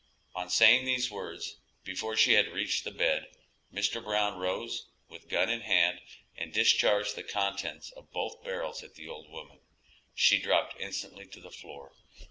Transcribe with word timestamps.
On 0.33 0.49
saying 0.49 0.85
these 0.85 1.11
words, 1.11 1.59
before 1.83 2.17
she 2.17 2.33
had 2.33 2.47
reached 2.47 2.83
the 2.85 2.89
bed, 2.89 3.27
Mr. 3.71 4.03
Brown 4.03 4.39
rose, 4.39 4.89
with 5.07 5.21
the 5.21 5.27
gun 5.27 5.47
in 5.47 5.61
hand, 5.61 6.01
and 6.35 6.51
discharged 6.51 7.13
the 7.15 7.21
contents 7.21 7.91
of 7.91 8.11
both 8.11 8.43
barrels 8.43 8.81
at 8.83 8.95
the 8.95 9.07
old 9.07 9.29
woman; 9.29 9.59
she 10.15 10.39
dropped 10.41 10.75
instantly 10.81 11.27
to 11.27 11.39
the 11.39 11.51
floor. 11.51 11.93